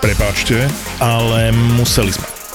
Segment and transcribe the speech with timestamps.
[0.00, 0.66] Prepáčte,
[0.98, 2.31] ale museli sme.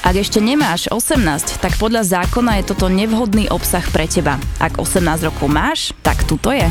[0.00, 4.42] Ak ešte nemáš 18, tak podľa zákona je toto nevhodný obsah pre teba.
[4.58, 6.66] Ak 18 rokov máš, tak tuto je.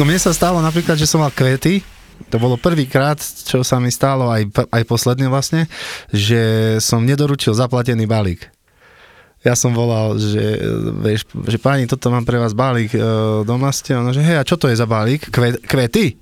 [0.00, 1.84] No mne sa stalo napríklad, že som mal kvety,
[2.32, 5.68] to bolo prvýkrát, čo sa mi stalo aj, aj posledný vlastne,
[6.08, 8.48] že som nedoručil zaplatený balík.
[9.44, 10.58] Ja som volal, že,
[11.04, 13.00] vieš, že pani, toto mám pre vás balík e,
[13.44, 15.28] doma ste, ona, že hej, a čo to je za balík?
[15.30, 16.16] Kve, kvety?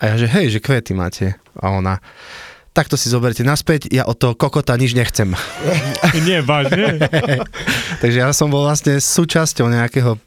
[0.00, 1.36] A ja, že hej, že kvety máte.
[1.54, 2.02] A ona,
[2.74, 5.32] takto si zoberte naspäť, ja od toho kokota nič nechcem.
[6.26, 6.98] Nie, vážne?
[8.02, 10.18] Takže ja som bol vlastne súčasťou nejakého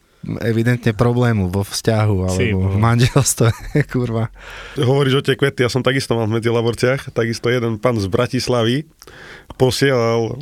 [0.42, 3.48] evidentne problému vo vzťahu alebo v manželstve,
[3.94, 4.34] kurva.
[4.80, 8.88] Hovoríš o tie kvety, ja som takisto mal v Medzilaborciach, takisto jeden pán z Bratislavy
[9.60, 10.40] posielal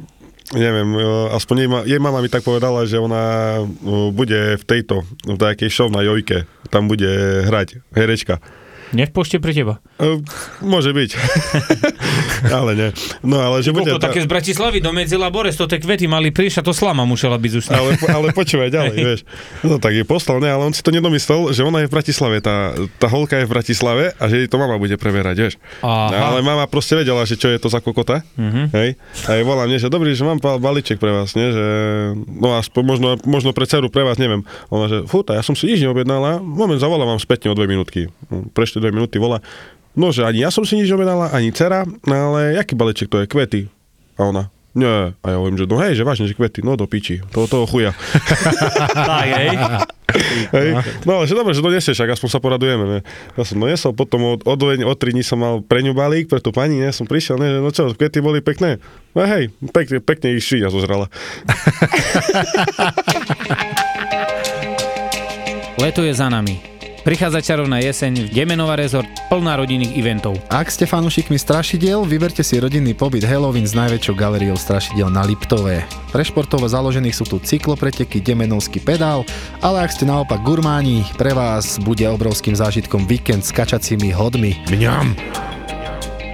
[0.54, 1.02] neviem, e,
[1.34, 5.38] aspoň jej, ma, jej mama mi tak povedala, že ona e, bude v tejto, v
[5.38, 7.10] takej show na Jojke, tam bude
[7.50, 8.38] hrať herečka.
[8.96, 9.84] Nie v pošte pre teba?
[10.00, 10.24] Uh,
[10.64, 11.10] môže byť.
[12.58, 12.90] ale nie.
[13.28, 13.92] No ale že bude...
[14.00, 14.08] Ta...
[14.08, 17.52] také z Bratislavy do Medzilabores, to tie kvety mali prísť a to slama musela byť
[17.60, 17.66] už.
[17.76, 19.22] Ale, ale počúvaj ďalej, vieš.
[19.68, 22.40] No tak je poslal, ne, ale on si to nedomyslel, že ona je v Bratislave,
[22.40, 25.56] tá, tá holka je v Bratislave a že jej to mama bude preberať, vieš.
[25.84, 26.08] Aha.
[26.08, 28.24] No, ale mama proste vedela, že čo je to za kokota.
[28.40, 28.72] Mhm.
[28.72, 28.90] Hej.
[29.28, 31.52] A jej volá mne, že dobrý, že mám balíček pre vás, nie?
[31.52, 31.66] Že,
[32.32, 34.48] no aspoň možno, možno pre dceru pre vás, neviem.
[34.72, 38.08] Ona, že fúta, ja som si nič neobjednala, moment, zavolám vám spätne o dve minútky.
[38.30, 39.42] No, Prešli dve minúty, volá.
[39.98, 43.32] No, že ani ja som si nič neobjednala, ani dcera, ale aký balíček to je?
[43.32, 43.72] Kvety.
[44.20, 45.16] A ona, nie.
[45.16, 47.64] A ja hovorím, že no hej, že vážne, že kvety, no do piči, to, toho
[47.64, 47.96] chuja.
[49.08, 49.56] Tak, hej.
[50.56, 50.70] hej.
[51.08, 52.84] No ale že dobre, že to nesieš, ak aspoň sa poradujeme.
[52.84, 53.00] Ne?
[53.40, 56.44] Ja som donesol, potom od, od, od 3 dní som mal pre ňu balík, pre
[56.44, 56.92] tú pani, ne?
[56.92, 57.64] som prišiel, ne?
[57.64, 58.84] no čo, kvety boli pekné.
[59.16, 61.08] No hej, pekne, pekne ich švíňa zozrala.
[65.80, 66.75] Leto je za nami.
[67.06, 70.42] Prichádza čarovná jeseň, Demenová rezort, plná rodinných eventov.
[70.50, 75.86] Ak ste fanúšikmi strašidiel, vyberte si rodinný pobyt Halloween s najväčšou galériou strašidiel na Liptové.
[76.10, 79.22] Pre športovo založených sú tu cyklopreteky, Demenovský pedál,
[79.62, 84.66] ale ak ste naopak gurmáni, pre vás bude obrovským zážitkom víkend s kačacími hodmi.
[84.74, 85.14] Mňam!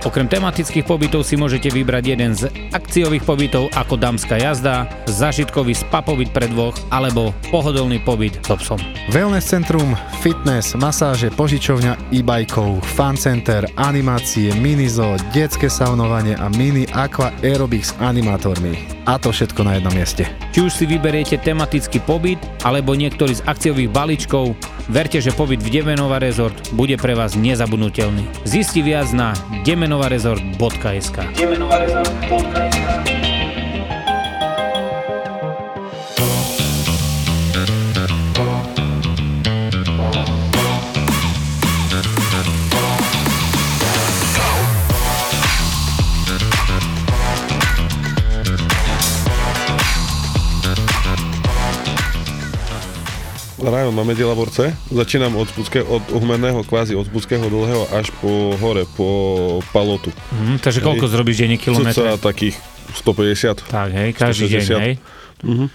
[0.02, 6.02] Okrem tematických pobytov si môžete vybrať jeden z akciových pobytov ako dámska jazda, zážitkový spa
[6.02, 8.82] pobyt pre dvoch alebo pohodlný pobyt so psom.
[9.14, 9.94] Wellness centrum,
[10.26, 17.98] fitness, masáže, požičovňa e-bajkov, fan center, animácie, minizo, detské saunovanie a mini aqua aerobics s
[18.02, 19.06] animátormi.
[19.06, 20.26] A to všetko na jednom mieste.
[20.54, 24.54] Či už si vyberiete tematický pobyt alebo niektorý z akciových balíčkov,
[24.90, 28.26] verte, že pobyt v Demenova Resort bude pre vás nezabudnutelný.
[28.46, 29.34] Zisti viac na
[29.92, 31.20] demenovarezort.sk
[53.62, 58.90] Rajon na Medilaborce, začínam od, Spudské, od Uhmenného, kvázi od Spudského dlhého až po hore,
[58.98, 59.08] po
[59.70, 60.10] Palotu.
[60.34, 62.18] Mhm, takže koľko zrobíš denne Cca kilometrov?
[62.18, 62.58] takých
[62.98, 63.70] 150.
[63.70, 64.82] Tak, hej, každý deň, 160.
[64.82, 64.94] hej.
[65.46, 65.66] Mhm.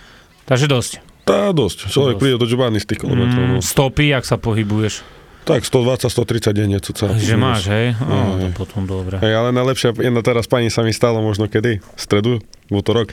[0.46, 0.92] Takže dosť.
[1.26, 1.90] Tá dosť.
[1.90, 2.22] Človek Dosť.
[2.22, 3.42] príde do džubány z tých kilometrov.
[3.42, 3.62] Mm, no.
[3.62, 5.02] stopy, ak sa pohybuješ.
[5.42, 6.78] Tak 120-130 denne.
[6.78, 7.18] Cca.
[7.18, 7.98] Že máš, hej?
[7.98, 8.06] Hej.
[8.06, 9.18] No, to potom dobre.
[9.18, 11.82] Hej, ale najlepšia jedna teraz pani sa mi stalo možno kedy?
[11.82, 12.38] V stredu,
[12.70, 13.10] v útorok.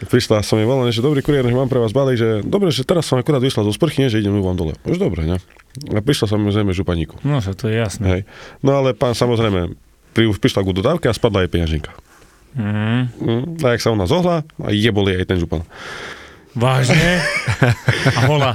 [0.00, 2.82] Prišla som jej volala, že dobrý kuriér, že mám pre vás balík, že dobre, že
[2.82, 4.72] teraz som akurát vyšla zo sprchy, nie, že idem vám dole.
[4.82, 5.36] Už dobre, ne?
[5.86, 7.20] A prišla samozrejme županíku.
[7.20, 8.04] No, že to je jasné.
[8.06, 8.20] Hej.
[8.58, 9.76] No ale pán samozrejme
[10.10, 11.92] pri, prišla ku dodávke a spadla jej peňaženka.
[12.50, 15.62] Mm, Mm, a jak sa ona zohla, a jebol jej aj ten župan.
[16.50, 17.22] vážne?
[18.16, 18.50] A hola.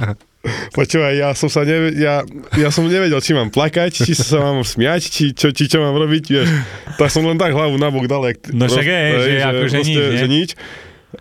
[0.70, 2.22] Počúvaj, ja som sa neve, ja,
[2.54, 5.96] ja som nevedel, či mám plakať, či sa mám smiať, či čo, či čo mám
[5.96, 6.46] robiť, vieš.
[6.94, 10.14] Tak som len tak hlavu nabok dal, jak, No však hej, že akože nič, nie?
[10.14, 10.50] že nič.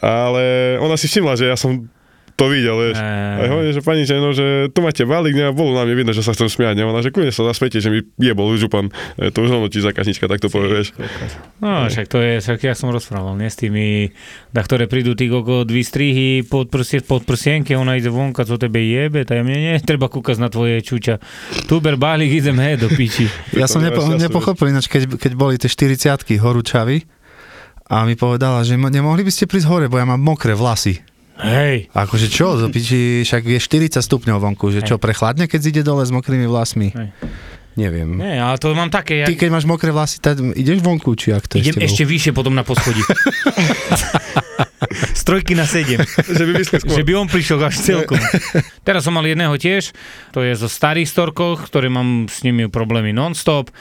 [0.01, 1.87] Ale ona si všimla, že ja som
[2.35, 2.99] to videl, vieš.
[2.99, 3.39] Ej.
[3.39, 6.11] A hovorím, že pani, že, no, že tu máte balík, ne, bolo na mne vidno,
[6.11, 9.31] že sa chcem smiať, ne, ona, že kľudne sa zasmiete, že mi jebol župan, e,
[9.31, 10.91] to už len ti zákaznička takto povie, vieš.
[11.63, 14.11] No, však to je, však ja som rozprával, nie s tými,
[14.51, 18.59] da ktoré prídu tí koko dvi strihy pod, prsie, pod prsienky, ona ide vonka, co
[18.59, 21.23] tebe jebe, tak mne nie treba kúkať na tvoje čuča.
[21.71, 23.31] Tuber balík, idem he do piči.
[23.55, 27.07] Ja som nepo, nepochopil, ináč keď, keď boli tie 40 horúčavy
[27.85, 31.01] a mi povedala, že mo- nemohli by ste prísť hore, bo ja mám mokré vlasy.
[31.35, 31.91] Hej.
[31.91, 36.07] Akože čo, do piči, však je 40 stupňov vonku, že čo, prechladne, keď ide dole
[36.07, 36.95] s mokrými vlasmi?
[36.95, 37.09] Hej.
[37.75, 38.16] Neviem.
[38.16, 41.36] Nie, ale to mám také, ja Ty keď máš mokré vlasy, tak ideš vonku, či
[41.36, 43.04] ak to idem ešte vyššie potom na poschodí.
[44.95, 46.00] Z trojky na sedem.
[46.06, 46.54] že by.
[46.88, 48.16] Že by on prišiel až celkom.
[48.88, 49.92] Teraz som mal jedného tiež,
[50.31, 53.74] to je zo starých storkoch, ktoré mám s nimi problémy non-stop.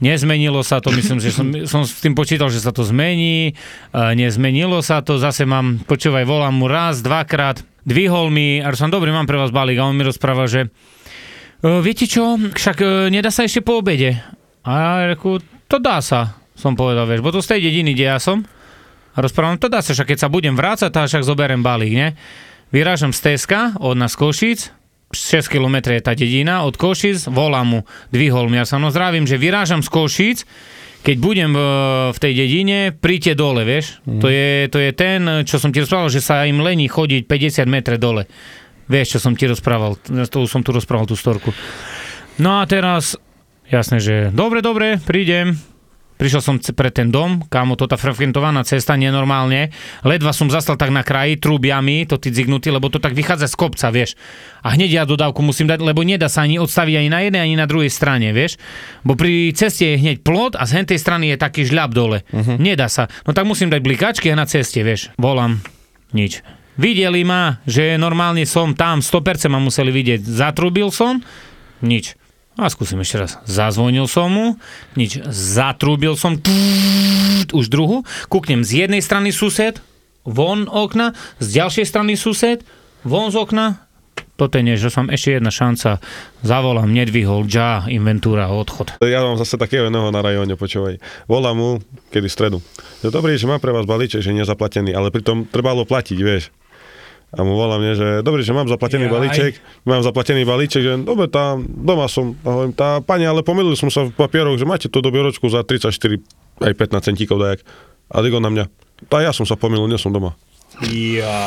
[0.00, 3.52] Nezmenilo sa to, myslím, že som, som s tým počítal, že sa to zmení.
[3.92, 8.88] Uh, nezmenilo sa to, zase mám, počúvaj, volám mu raz, dvakrát, dvihol mi, a som
[8.88, 10.72] dobrý, mám pre vás balík a on mi rozpráva, že
[11.62, 14.18] viete čo, však uh, nedá sa ešte po obede.
[14.66, 14.70] A
[15.02, 15.38] ja reku,
[15.70, 18.42] to dá sa, som povedal, vieš, bo to z tej dediny, kde ja som.
[19.12, 22.08] A rozprávam, to dá sa, však keď sa budem vrácať, tak však zoberiem balík, ne?
[22.72, 24.72] Vyrážam z Teska od nás Košic,
[25.12, 29.28] 6 km je tá dedina, od Košic, volám mu, dvihol mi, ja sa mnou zdravím,
[29.28, 30.38] že vyrážam z Košic,
[31.02, 31.60] keď budem v,
[32.14, 34.00] v tej dedine, príďte dole, vieš?
[34.06, 34.20] Mm.
[34.22, 37.66] To, je, to je ten, čo som ti rozprával, že sa im lení chodiť 50
[37.68, 38.30] metre dole.
[38.92, 39.96] Vieš, čo som ti rozprával,
[40.28, 41.56] to som tu rozprával tú storku.
[42.36, 43.16] No a teraz,
[43.72, 45.56] jasné, že dobre, dobre, prídem,
[46.22, 49.74] Prišiel som pre ten dom, kámo, to tá frekventovaná cesta nenormálne.
[50.06, 53.58] Ledva som zastal tak na kraji, trúbiami, to ty zignutý, lebo to tak vychádza z
[53.58, 54.14] kopca, vieš.
[54.62, 57.56] A hneď ja dodávku musím dať, lebo nedá sa ani odstaviť ani na jednej, ani
[57.58, 58.54] na druhej strane, vieš.
[59.02, 62.22] Bo pri ceste je hneď plot a z hentej strany je taký žľab dole.
[62.30, 62.54] Uh-huh.
[62.54, 63.10] Nedá sa.
[63.26, 65.10] No tak musím dať blikačky a na ceste, vieš.
[65.18, 65.58] Volám,
[66.14, 66.46] nič.
[66.80, 70.24] Videli ma, že normálne som tam, 100% ma museli vidieť.
[70.24, 71.20] Zatrúbil som,
[71.84, 72.16] nič.
[72.56, 73.32] A skúsim ešte raz.
[73.48, 74.46] Zazvonil som mu,
[74.92, 75.20] nič.
[75.32, 78.04] Zatrúbil som, tút, už druhu.
[78.28, 79.80] Kúknem z jednej strany sused,
[80.24, 82.60] von okna, z ďalšej strany sused,
[83.04, 83.88] von z okna.
[84.36, 86.00] Toto je niečo, som ešte jedna šanca.
[86.40, 88.96] Zavolám, nedvihol, dža, inventúra, odchod.
[89.04, 90.98] Ja mám zase takého jedného na rajóne, počúvaj.
[91.28, 91.70] Volám mu,
[92.10, 92.58] kedy stredu.
[93.04, 96.18] Že dobrý, že mám pre vás balíček, že nie je zaplatený, ale pritom trebalo platiť,
[96.20, 96.48] vieš.
[97.32, 99.12] A mu volá mne, že dobrý, že mám zaplatený Jaj.
[99.16, 99.52] balíček,
[99.88, 103.88] mám zaplatený balíček, že dobre, tá, doma som, a hovorím, tá pani, ale pomýlil som
[103.88, 105.96] sa v papieroch, že máte tú dobieročku za 34,
[106.60, 107.64] aj 15 centíkov dajak.
[108.12, 108.64] A Digo na mňa,
[109.08, 110.36] tá ja som sa pomýlil, nie som doma.
[110.84, 111.40] Ja.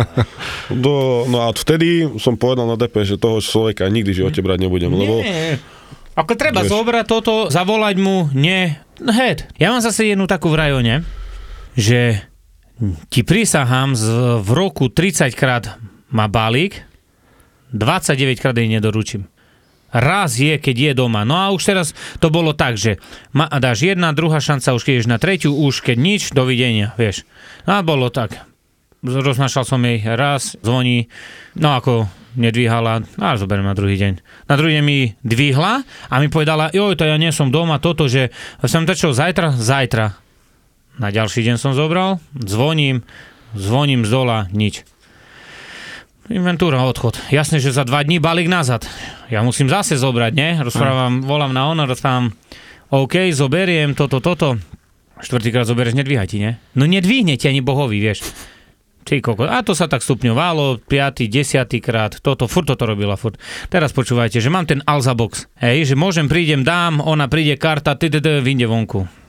[0.70, 4.58] Do, no a vtedy som povedal na DP, že toho človeka nikdy v živote brať
[4.66, 5.58] nebudem, lebo Nie.
[6.18, 6.74] Ako treba Vieš.
[6.74, 8.74] zobrať toto, zavolať mu, nie.
[8.98, 9.46] Head.
[9.56, 10.94] Ja mám zase jednu takú v rajone,
[11.78, 12.26] že
[13.12, 14.06] ti prisahám z,
[14.40, 15.76] v roku 30 krát
[16.08, 16.80] má balík,
[17.76, 19.28] 29 krát jej nedoručím.
[19.90, 21.26] Raz je, keď je doma.
[21.26, 23.02] No a už teraz to bolo tak, že
[23.34, 27.26] ma, dáš jedna, druhá šanca, už keď ješ na tretiu, už keď nič, dovidenia, vieš.
[27.66, 28.38] No a bolo tak.
[29.02, 31.10] Roznášal som jej raz, zvoní,
[31.58, 32.06] no ako
[32.38, 34.12] nedvíhala, a zoberiem na druhý deň.
[34.46, 38.06] Na druhý deň mi dvihla a mi povedala, joj, to ja nie som doma, toto,
[38.06, 38.30] že
[38.62, 39.58] som to zajtra?
[39.58, 40.29] Zajtra.
[41.00, 43.00] Na ďalší deň som zobral, zvoním,
[43.56, 44.84] zvoním z dola, nič.
[46.28, 47.16] Inventúra, odchod.
[47.32, 48.84] Jasne, že za dva dní balík nazad.
[49.32, 50.60] Ja musím zase zobrať, ne?
[50.60, 52.36] Rozprávam, volám na ono, rozprávam,
[52.92, 54.60] OK, zoberiem toto, toto.
[55.24, 56.60] Štvrtýkrát zoberieš, nedvíhaj ti, ne?
[56.76, 58.20] No nedvihne ti ani bohovi, vieš.
[59.08, 59.48] Ty koko.
[59.48, 61.80] A to sa tak stupňovalo, 5., 10.
[61.80, 63.40] krát, toto, furt toto robila, furt.
[63.72, 67.96] Teraz počúvajte, že mám ten Alza box, hej, že môžem, prídem, dám, ona príde, karta,
[67.96, 69.19] ty, ty, ty, vyjde vonku.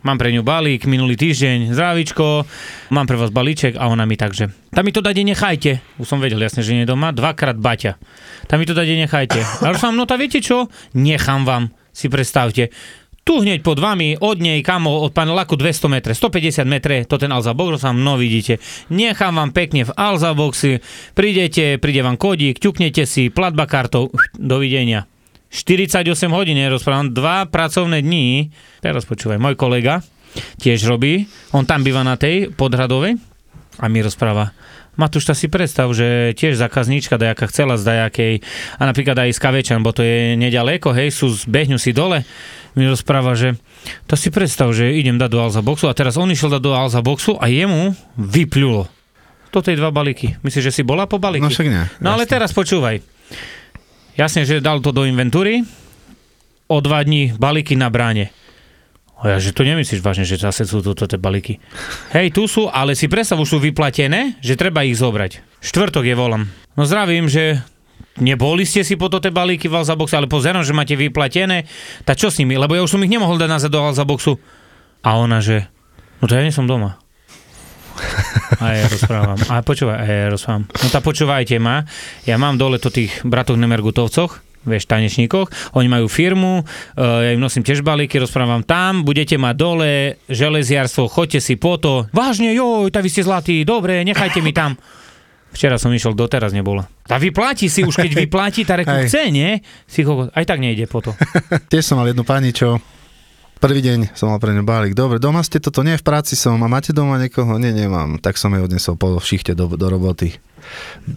[0.00, 2.48] Mám pre ňu balík minulý týždeň, zdravíčko,
[2.88, 4.48] mám pre vás balíček a ona mi takže.
[4.72, 5.84] Tam mi to dade nechajte.
[6.00, 7.12] Už som vedel jasne, že nie doma.
[7.12, 8.00] Dvakrát baťa.
[8.48, 9.36] Tam mi to dade nechajte.
[9.60, 10.72] A už vám, no tá viete čo?
[10.96, 12.72] Nechám vám, si predstavte.
[13.20, 17.20] Tu hneď pod vami, od nej, kamo, od pána Laku 200 metre, 150 metre, to
[17.20, 18.56] ten Alza Box, vám no vidíte.
[18.88, 20.80] Nechám vám pekne v Alza Boxy,
[21.12, 24.08] prídete, príde vám kodík, ťuknete si, platba kartou,
[24.40, 25.04] dovidenia.
[25.50, 28.54] 48 hodín, ja rozprávam, dva pracovné dní.
[28.78, 30.06] Teraz počúvaj, môj kolega
[30.62, 33.18] tiež robí, on tam býva na tej podhradovej
[33.82, 34.54] a mi rozpráva,
[34.98, 38.32] Matúš, ta si predstav, že tiež zákazníčka dajaká chcela z dajakej,
[38.76, 42.26] a napríklad aj z Kavečan, bo to je nedaleko, hej, sú, zbehnú si dole,
[42.76, 43.56] mi rozpráva, že
[44.04, 46.76] to si predstav, že idem dať do Alza Boxu a teraz on išiel dať do
[46.76, 48.90] Alza Boxu a jemu vypľulo.
[49.50, 50.38] Toto je dva balíky.
[50.46, 51.42] Myslíš, že si bola po balíky?
[51.42, 51.82] No však nie.
[51.98, 52.34] No ale jasne.
[52.38, 53.02] teraz počúvaj.
[54.18, 55.62] Jasne, že dal to do inventúry,
[56.70, 58.30] o dva dní balíky na bráne.
[59.20, 61.60] A ja, že to nemyslíš vážne, že zase sú tu tie balíky.
[62.16, 65.44] Hej, tu sú, ale si predstav, už sú vyplatené, že treba ich zobrať.
[65.60, 66.48] Štvrtok je volám.
[66.72, 67.60] No zdravím, že
[68.16, 71.68] neboli ste si po tie balíky v Alzaboxe, ale pozerám, že máte vyplatené.
[72.08, 72.56] Tak čo s nimi?
[72.56, 74.40] Lebo ja už som ich nemohol dať nazad do Alzaboxu.
[75.04, 75.68] A ona, že
[76.24, 76.96] no to ja nie som doma.
[78.60, 79.38] A ja rozprávam.
[79.48, 80.68] A počúvaj, a ja rozprávam.
[80.68, 81.86] No tak počúvajte ma,
[82.28, 87.40] ja mám dole to tých bratoch Nemergutovcoch, vieš, tanečníkoch, oni majú firmu, uh, ja im
[87.40, 89.92] nosím tiež balíky, rozprávam tam, budete mať dole
[90.28, 92.04] železiarstvo, choďte si po to.
[92.12, 94.76] Vážne, joj, tak vy ste zlatí, dobre, nechajte mi tam.
[95.50, 96.86] Včera som išiel, doteraz nebola.
[97.10, 99.58] A vypláti si, už keď vypláti, tak reku chce, nie?
[99.82, 101.10] Si ho, aj tak nejde po to.
[101.72, 102.78] Tiež som mal jednu pani, čo
[103.60, 104.96] prvý deň som mal pre ňu balík.
[104.96, 106.56] Dobre, doma ste toto, nie, v práci som.
[106.58, 107.60] A máte doma niekoho?
[107.60, 108.16] Nie, nemám.
[108.18, 110.40] Tak som jej odnesol po šichte do, do roboty.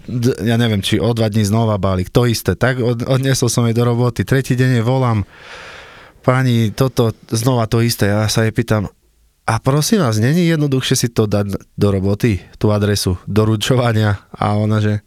[0.05, 2.11] D- ja neviem, či o dva dní znova balík.
[2.11, 2.59] To isté.
[2.59, 4.27] Tak od, odnesol som jej do roboty.
[4.27, 5.23] Tretí deň jej volám.
[6.23, 8.11] Pani, toto, znova to isté.
[8.11, 8.91] Ja sa jej pýtam,
[9.43, 14.23] a prosím vás, není jednoduchšie si to dať do roboty, tú adresu, doručovania?
[14.31, 15.03] A ona, že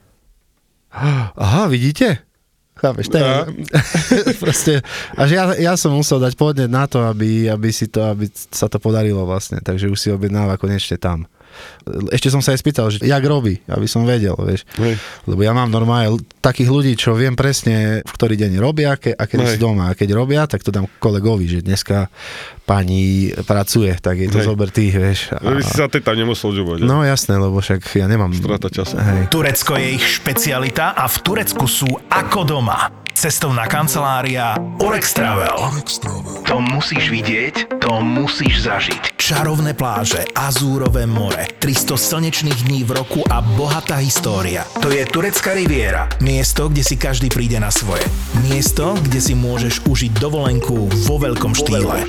[0.93, 2.26] aha, vidíte?
[2.87, 3.43] Chápeš, to je, Ja.
[4.43, 4.73] proste,
[5.19, 8.71] až ja, ja som musel dať podnet na to, aby, aby, si to, aby sa
[8.71, 11.27] to podarilo vlastne, takže už si objednáva konečne tam.
[12.11, 14.67] Ešte som sa aj spýtal, že jak robí, aby som vedel, vieš.
[14.79, 14.99] Hej.
[15.31, 19.25] Lebo ja mám normálne takých ľudí, čo viem presne, v ktorý deň robia ke, a
[19.25, 19.53] kedy Hej.
[19.55, 19.91] sú doma.
[19.91, 22.11] A keď robia, tak to dám kolegovi, že dneska
[22.67, 24.47] pani pracuje, tak jej to Hej.
[24.51, 25.31] zober ty, vieš.
[25.39, 26.83] Aby si sa ty tam nemusel žubať.
[26.83, 28.35] No jasné, lebo však ja nemám...
[28.35, 28.99] Strata času.
[28.99, 29.31] Hej.
[29.31, 33.06] Turecko je ich špecialita a v Turecku sú ako doma.
[33.17, 35.57] Cestovná kancelária Orex Travel.
[36.45, 39.17] To musíš vidieť, to musíš zažiť.
[39.17, 44.69] Čarovné pláže, azúrové more, 300 slnečných dní v roku a bohatá história.
[44.85, 46.13] To je Turecká riviera.
[46.21, 48.05] Miesto, kde si každý príde na svoje.
[48.45, 50.77] Miesto, kde si môžeš užiť dovolenku
[51.09, 52.05] vo veľkom štýle.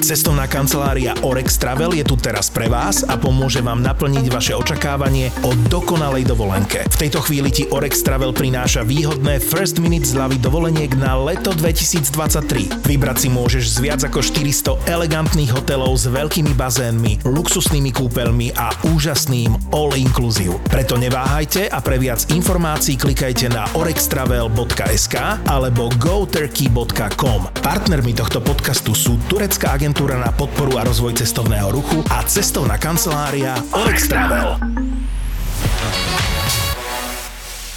[0.00, 5.32] Cestovná kancelária Orex Travel je tu teraz pre vás a pomôže vám naplniť vaše očakávanie
[5.44, 6.84] o dokonalej dovolenke.
[6.88, 12.86] V tejto chvíli ti Orex Travel prináša výhodné first minute zľavy dovoleniek na leto 2023.
[12.86, 18.70] Vybrať si môžeš z viac ako 400 elegantných hotelov s veľkými bazénmi, luxusnými kúpeľmi a
[18.94, 20.54] úžasným all-inclusive.
[20.70, 27.50] Preto neváhajte a pre viac informácií klikajte na orextravel.sk alebo goturkey.com.
[27.58, 33.58] Partnermi tohto podcastu sú Turecká agentúra na podporu a rozvoj cestovného ruchu a cestovná kancelária
[33.74, 34.95] Orex Travel.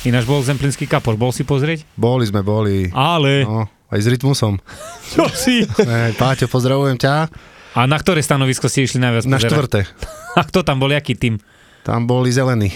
[0.01, 1.84] Ináč bol Zemplínsky kapor, bol si pozrieť?
[1.94, 2.88] Boli sme, boli.
[2.89, 4.56] Ale, No, aj s rytmusom.
[5.12, 5.68] čo si?
[5.68, 7.27] Hej, Páťo, pozdravujem ťa.
[7.70, 9.51] A na ktoré stanovisko ste išli najviac Na pozerať?
[9.51, 9.79] štvrté.
[10.39, 11.36] A kto tam bol, aký tým?
[11.84, 12.72] Tam boli zelení.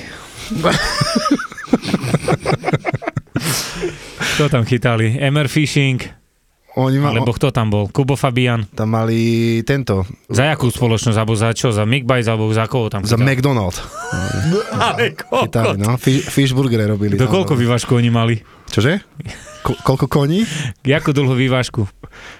[4.36, 5.16] Kto tam chytali?
[5.16, 6.02] MR Fishing,
[6.74, 7.86] Oni ma, alebo kto tam bol?
[7.86, 8.66] Kubo Fabian.
[8.74, 11.70] tam mali tento, Za jakú spoločnosť, alebo za čo?
[11.70, 13.14] Za Migbajs, alebo za koho tam za?
[13.14, 13.78] McDonald.
[14.74, 15.78] Ale Chytali, koľko?
[15.78, 16.02] no.
[16.02, 16.26] Fish,
[16.90, 17.14] robili.
[17.14, 18.36] Do koľko vývažku oni mali?
[18.74, 19.06] Čože?
[19.62, 20.50] Ko- koľko koní?
[20.82, 21.86] Jakú dlhú vývažku?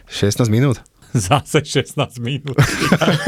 [0.10, 0.82] 16 minút.
[1.14, 2.58] Zase 16 minút.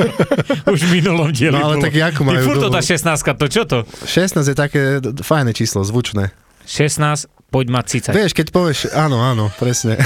[0.74, 1.86] Už v minulom dieli No ale bolo.
[1.86, 3.86] tak Ty majú furt to tá 16 to čo to?
[4.10, 4.82] 16 je také
[5.22, 6.34] fajné číslo, zvučné.
[6.66, 8.20] 16, poď mať 30.
[8.20, 9.96] Vieš, keď povieš, áno, áno, presne.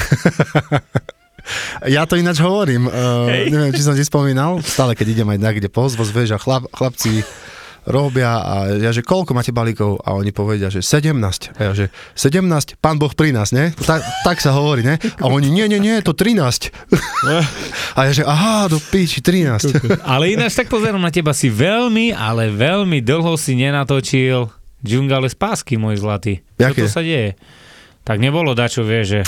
[1.82, 5.66] Ja to ináč hovorím, uh, neviem, či som ti spomínal, stále keď idem aj niekde
[5.72, 7.26] pozvoz, vieš, a chlap, chlapci
[7.88, 10.04] robia a ja, že koľko máte balíkov?
[10.04, 11.56] A oni povedia, že 17.
[11.56, 13.72] A ja, že 17, pán Boh pri nás, ne?
[13.72, 15.00] Tak, tak sa hovorí, ne?
[15.00, 16.70] A oni, nie, nie, nie, to 13.
[17.98, 19.80] A ja, že aha, do píči, 13.
[20.12, 25.36] Ale ináč tak pozerám na teba, si veľmi, ale veľmi dlho si nenatočil džungale z
[25.36, 26.40] pásky, môj zlatý.
[26.56, 26.84] Jaké?
[26.84, 27.36] Čo to sa deje?
[28.00, 29.20] Tak nebolo dačo, vieš, že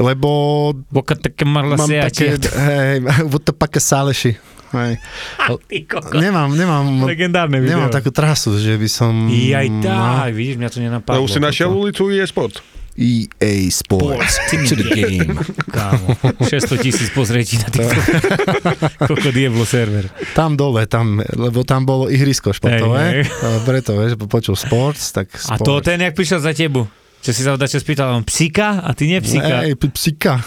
[0.00, 3.04] Lebo boka také marla mám také, hej,
[3.46, 4.40] to paké sáleši.
[4.74, 4.98] Hej.
[6.18, 7.78] Nemám, nemám, Legendárne video.
[7.78, 9.30] nemám takú trasu, že by som...
[9.30, 11.22] Jaj no, tak, vidíš, mňa to nenapadlo.
[11.22, 12.58] už si našiel ulicu EA Sport.
[12.94, 14.38] EA Sports.
[14.50, 15.34] To the game.
[15.70, 16.14] Kámo,
[16.46, 18.00] 600 tisíc pozretí na týchto.
[19.10, 20.06] Koľko dieblo server.
[20.38, 23.26] Tam dole, tam, lebo tam bolo ihrisko športové.
[23.26, 23.34] Hej.
[23.42, 25.66] a Preto, vieš, počul sports, tak A sports.
[25.66, 26.86] to ten, jak prišiel za tebu.
[27.24, 29.64] Čo si sa dačo spýtal, on psika a ty nie psika.
[29.64, 30.44] Ej, p- psika.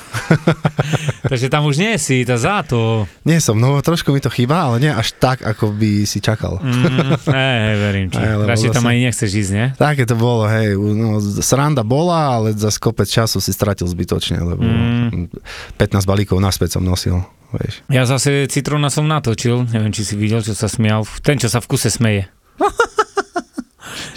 [1.25, 3.09] Takže tam už nie si, tá za to.
[3.23, 6.61] Nie som, no trošku mi to chýba, ale nie až tak, ako by si čakal.
[6.61, 8.21] Mm, hej, hej, verím ti.
[8.53, 9.67] Radšej tam zase- ani nechceš ísť, nie?
[9.73, 14.61] Také to bolo, hej, no, sranda bola, ale za kopec času si stratil zbytočne, lebo
[14.61, 15.33] Mm.
[15.75, 17.17] 15 balíkov naspäť som nosil,
[17.51, 17.81] vieš.
[17.87, 21.07] Ja zase Citrona som natočil, neviem, či si videl, čo sa smial.
[21.19, 22.29] Ten, čo sa v kuse smeje.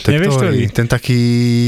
[0.01, 0.49] Tak Nevieš, ktorý?
[0.57, 0.61] ktorý?
[0.73, 1.21] Ten taký,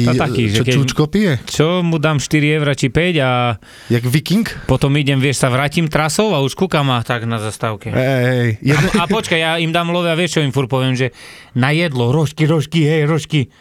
[0.04, 1.38] Tá taký, čo čučko pije?
[1.44, 4.48] Čo mu dám 4 eur či 5 a Jak viking?
[4.64, 7.92] potom idem, vieš, sa vrátim trasou a už kúkam a tak na zastávke.
[7.92, 10.96] Ej, ej, jedne, A počkaj, ja im dám love a vieš, čo im furt poviem,
[10.96, 11.12] že
[11.52, 13.52] na jedlo, rožky, rožky, hej, rožky.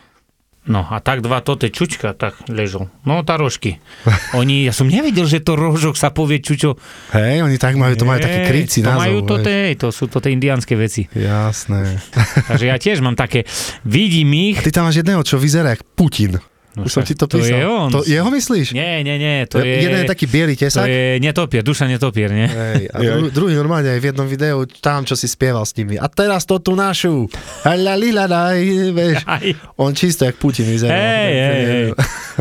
[0.61, 2.93] No a tak dva tote čučka tak ležal.
[3.01, 3.81] No tá rožky.
[4.37, 6.77] Oni, ja som nevedel, že to rožok sa povie čučo.
[7.17, 9.01] hej, oni tak majú, to majú také Hej, krycí To názov.
[9.01, 11.09] majú to, hej, to sú to tie indiánske veci.
[11.17, 11.97] Jasné.
[12.49, 13.49] Takže ja tiež mám také,
[13.81, 14.61] vidím ich.
[14.61, 16.37] A ty tam máš jedného, čo vyzerá jak Putin.
[16.71, 17.59] No Už som ti to to písal.
[17.59, 17.89] je on.
[17.91, 18.71] To jeho myslíš?
[18.71, 19.83] Nie, nie, nie, to je...
[19.83, 20.87] Jeden je taký biely to tesak.
[20.87, 22.47] je netopier, duša netopier, nie?
[22.47, 25.99] Hej, a dru, druhý normálne aj v jednom videu tam, čo si spieval s nimi.
[25.99, 27.27] A teraz to tu našu.
[27.67, 28.59] Halaliladaj,
[28.95, 29.19] vieš.
[29.27, 29.43] Aj.
[29.75, 30.95] On čisto jak Putin vyzerá.
[30.95, 31.85] Hej, hej, hej.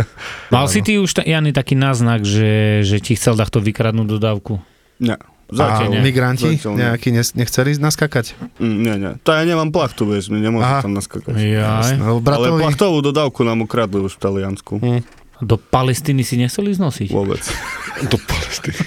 [0.55, 4.63] Mal si ty už, Jany, taký náznak, že, že ti chcel takto vykradnúť dodávku?
[5.03, 5.19] Nie.
[5.19, 6.01] A Zatiaľ nie.
[6.03, 6.81] migranti Zatiaľ nie.
[6.87, 8.39] nejakí nechceli naskakať?
[8.63, 9.13] Mm, nie, nie.
[9.27, 10.83] To ja nemám plachtu, vieš, nemôžem Aha.
[10.83, 11.35] tam naskakať.
[11.35, 11.99] Jaj.
[11.99, 14.79] Lebo Ale plachtovú dodávku nám ukradli už v Taliansku.
[14.79, 15.03] Hm.
[15.41, 17.09] Do Palestíny si nechceli znosiť?
[17.11, 17.41] Vôbec.
[18.13, 18.81] Do Palestíny.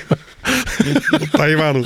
[1.22, 1.82] Do Tajvanu.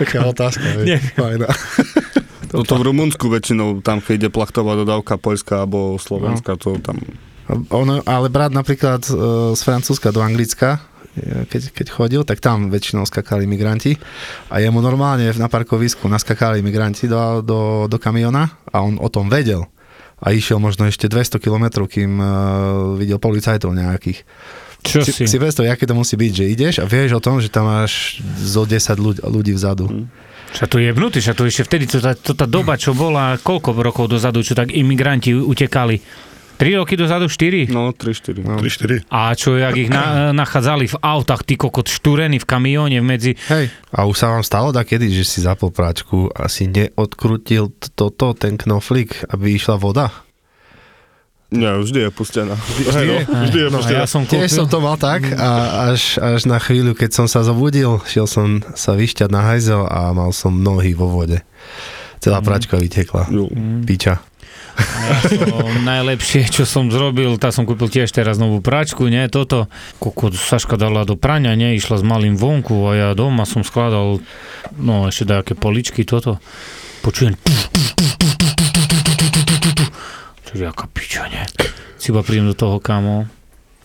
[0.00, 0.64] Taká otázka.
[0.80, 1.12] Vieš.
[1.12, 1.48] Fajná.
[2.56, 6.96] Toto v Rumunsku väčšinou, tam keď ide plachtová dodávka Poľska alebo Slovenska, to tam...
[7.50, 9.12] Ono, ale brat napríklad e,
[9.54, 10.82] z Francúzska do Anglicka,
[11.48, 13.96] keď, keď chodil, tak tam väčšinou skakali migranti
[14.52, 19.32] a jemu normálne na parkovisku naskakali migranti do, do, do kamiona a on o tom
[19.32, 19.64] vedel
[20.16, 22.28] a išiel možno ešte 200 km, kým uh,
[22.96, 24.24] videl policajtov nejakých.
[24.86, 25.36] Čo Si, si?
[25.36, 28.62] predstav, aké to musí byť, že ideš a vieš o tom, že tam máš zo
[28.62, 30.06] 10 ľudí, ľudí vzadu.
[30.54, 33.34] Však to je jebnutý, však to ešte vtedy, to tá, to tá doba, čo bola,
[33.36, 35.98] koľko rokov dozadu, čo tak imigranti utekali?
[36.56, 37.68] 3 roky dozadu, 4?
[37.68, 38.40] No, 3-4.
[38.40, 38.56] No.
[38.58, 39.04] 3-4.
[39.12, 40.04] A čo, jak ich na,
[40.40, 43.36] nachádzali v autách, ty kokot štúrený v kamióne medzi...
[43.52, 43.68] Hej.
[43.92, 48.32] A už sa vám stalo da kedy, že si zapol práčku a si neodkrutil toto,
[48.32, 50.08] ten knoflík, aby išla voda?
[51.46, 52.58] Nie, vždy je pustená.
[52.90, 56.42] Hej, no, vždy je No, ja som Tiež som to mal tak a až, až
[56.50, 60.50] na chvíľu, keď som sa zobudil, šiel som sa vyšťať na hajzel a mal som
[60.50, 61.38] nohy vo vode.
[62.18, 63.30] Celá práčka vytekla.
[63.30, 63.46] Jo.
[63.86, 64.18] Piča.
[64.76, 69.70] Som najlepšie, čo som zrobil, tá som kúpil tiež teraz novú práčku, nie, toto,
[70.02, 74.20] kokot Saška dala do prania, nie, išla s malým vonku a ja doma som skladal,
[74.76, 76.42] no ešte nejaké poličky, toto,
[77.00, 77.38] počujem,
[80.50, 81.42] čiže aká piča, nie,
[81.96, 83.26] si iba prídem do toho, kamo,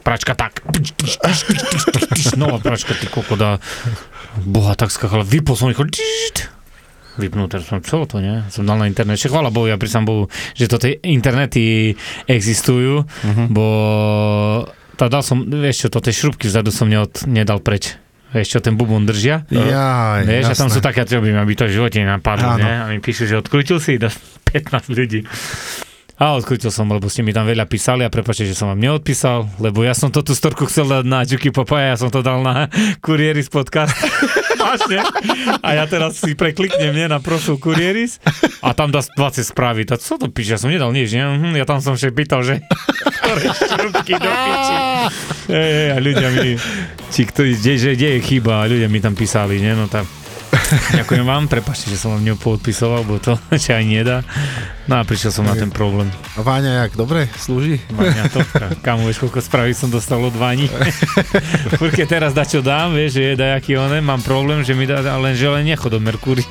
[0.02, 0.66] pračka tak,
[2.36, 3.62] nová pračka, ty kokot a
[4.44, 5.72] boha, tak skakala, vypol som
[7.20, 8.44] vypnuté, som, čo to, nie?
[8.48, 11.96] Som dal na internet, však chvála Bohu, ja prísam Bohu, že to tie internety
[12.30, 13.48] existujú, uh-huh.
[13.52, 13.68] bo
[14.96, 17.98] tá dal som, vieš čo, to tie šrubky vzadu som neod, nedal preč.
[18.32, 19.44] Vieš čo, ten bubon držia.
[19.52, 20.76] Jaj, Vieš, a tam jasné.
[20.78, 22.64] sú také, čo by ma by to v živote napadlo, Áno.
[22.64, 22.76] nie?
[22.80, 24.08] A mi píšu, že odkrútil si, dá
[24.56, 25.28] 15 ľudí.
[26.22, 29.50] A odkrútil som, lebo ste mi tam veľa písali a prepáčte, že som vám neodpísal,
[29.58, 32.46] lebo ja som to tú storku chcel dať na Juki Papaja, ja som to dal
[32.46, 32.70] na
[33.02, 33.98] Kurieris podcast.
[34.62, 35.02] Vážne.
[35.66, 38.22] A ja teraz si prekliknem nie, na profil Kurieris
[38.62, 39.90] a tam dá 20 správy.
[39.90, 40.54] Tak co to píše?
[40.54, 41.26] Ja som nedal nič, nie?
[41.26, 42.62] Mhm, ja tam som však pýtal, že
[43.02, 44.76] ktoré šrubky do piči.
[45.50, 46.54] Hej, hej, a ľudia mi,
[47.10, 49.74] či kto, kde, kde je chyba, a ľudia mi tam písali, nie?
[49.74, 50.21] No tak
[51.04, 54.18] Ďakujem vám, prepačte, že som vám nepoodpisoval, bo to sa aj nedá.
[54.88, 56.08] No a prišiel som na ten problém.
[56.36, 57.80] A Váňa, jak dobre slúži?
[57.92, 58.72] Váňa topka.
[58.86, 60.72] Kamu, vieš, koľko spraví som dostal od Váni?
[61.76, 65.04] Furke teraz da čo dám, vieš, že je dajaký oné, mám problém, že mi dá,
[65.04, 66.44] len že len nechod do Merkúry.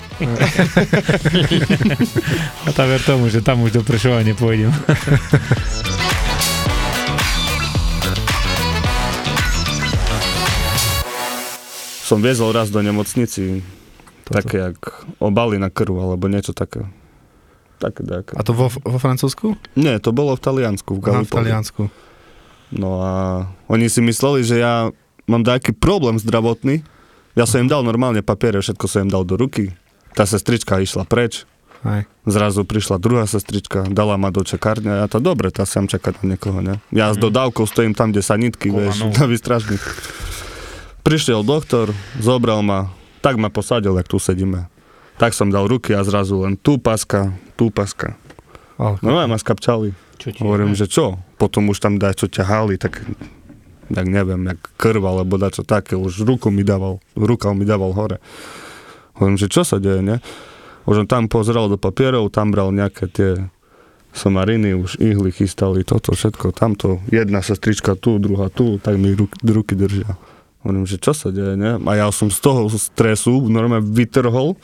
[2.64, 4.72] a tá ver tomu, že tam už do Prešova nepôjdem.
[12.04, 13.62] Som viezol raz do nemocnici
[14.31, 14.79] také, jak
[15.19, 16.87] obaly na krv, alebo niečo také.
[17.81, 18.37] Také, také.
[18.37, 19.57] A to vo, vo Francúzsku?
[19.75, 21.37] Nie, to bolo v Taliansku, v Aha, v Galipoli.
[21.49, 21.83] Taliansku.
[22.71, 23.12] No a
[23.66, 24.93] oni si mysleli, že ja
[25.27, 26.85] mám nejaký problém zdravotný.
[27.35, 29.73] Ja som im dal normálne papiere, všetko som im dal do ruky.
[30.12, 31.49] Tá sestrička išla preč.
[31.81, 32.05] Aj.
[32.29, 36.21] Zrazu prišla druhá sestrička, dala ma do čakárne a ja to dobre, tá sem čakať
[36.21, 36.77] na niekoho, ne?
[36.93, 39.16] Ja s dodávkou stojím tam, kde sa nitky, vieš, Kovanou.
[39.16, 39.85] na výstražných.
[41.01, 44.68] Prišiel doktor, zobral ma, tak ma posadil, jak tu sedíme.
[45.20, 48.16] Tak som dal ruky a zrazu len tú paska, tú paska.
[48.80, 49.92] Oh, No a ma skapčali.
[50.16, 51.20] Čo ti Hovorím, že čo?
[51.37, 53.04] Potom už tam dá čo ťahali, tak
[53.90, 58.22] tak neviem, jak krv alebo dačo také, už ruku mi dával, ruka mi dával hore.
[59.18, 60.22] Hovorím, že čo sa deje, ne?
[60.87, 63.30] Už on tam pozrel do papierov, tam bral nejaké tie
[64.14, 69.37] somariny, už ihly chystali, toto všetko, tamto, jedna sestrička tu, druhá tu, tak mi ruky,
[69.42, 70.14] ruky držia.
[70.61, 71.81] Hovorím, že čo sa deje, ne?
[71.81, 74.61] A ja som z toho stresu normálne vytrhol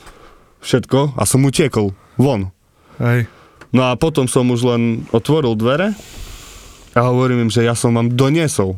[0.61, 2.53] všetko a som utiekol von.
[3.01, 3.25] Hej.
[3.73, 5.97] No a potom som už len otvoril dvere
[6.93, 8.77] a hovorím im, že ja som vám doniesol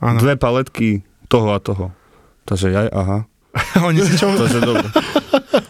[0.00, 0.18] Áno.
[0.20, 1.92] dve paletky toho a toho.
[2.48, 3.28] Takže ja, aha.
[3.88, 4.32] Oni si čo...
[4.40, 4.88] Takže dobre.